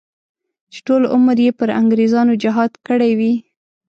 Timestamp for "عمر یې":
1.13-1.51